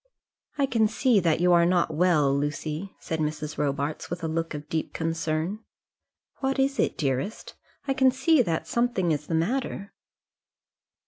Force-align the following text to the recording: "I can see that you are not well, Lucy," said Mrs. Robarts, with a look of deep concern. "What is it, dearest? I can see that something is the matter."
"I 0.57 0.65
can 0.65 0.87
see 0.87 1.19
that 1.19 1.39
you 1.41 1.53
are 1.53 1.63
not 1.63 1.93
well, 1.93 2.35
Lucy," 2.35 2.91
said 2.99 3.19
Mrs. 3.19 3.59
Robarts, 3.59 4.09
with 4.09 4.23
a 4.23 4.27
look 4.27 4.55
of 4.55 4.67
deep 4.67 4.93
concern. 4.95 5.59
"What 6.37 6.57
is 6.57 6.79
it, 6.79 6.97
dearest? 6.97 7.53
I 7.87 7.93
can 7.93 8.09
see 8.09 8.41
that 8.41 8.67
something 8.67 9.11
is 9.11 9.27
the 9.27 9.35
matter." 9.35 9.93